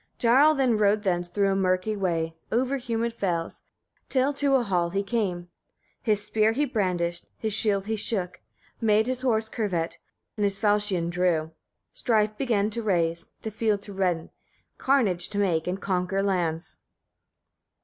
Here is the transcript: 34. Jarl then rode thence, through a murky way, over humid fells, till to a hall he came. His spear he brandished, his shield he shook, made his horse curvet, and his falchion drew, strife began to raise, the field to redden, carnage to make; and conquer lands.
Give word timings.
34. 0.17 0.17
Jarl 0.17 0.55
then 0.55 0.77
rode 0.79 1.03
thence, 1.03 1.29
through 1.29 1.51
a 1.51 1.55
murky 1.55 1.95
way, 1.95 2.33
over 2.51 2.77
humid 2.77 3.13
fells, 3.13 3.61
till 4.09 4.33
to 4.33 4.55
a 4.55 4.63
hall 4.63 4.89
he 4.89 5.03
came. 5.03 5.47
His 6.01 6.23
spear 6.25 6.53
he 6.53 6.65
brandished, 6.65 7.27
his 7.37 7.53
shield 7.53 7.85
he 7.85 7.95
shook, 7.95 8.41
made 8.81 9.05
his 9.05 9.21
horse 9.21 9.47
curvet, 9.47 9.99
and 10.37 10.43
his 10.43 10.57
falchion 10.57 11.11
drew, 11.11 11.51
strife 11.93 12.35
began 12.35 12.71
to 12.71 12.81
raise, 12.81 13.27
the 13.43 13.51
field 13.51 13.83
to 13.83 13.93
redden, 13.93 14.31
carnage 14.79 15.29
to 15.29 15.37
make; 15.37 15.67
and 15.67 15.79
conquer 15.79 16.23
lands. 16.23 16.79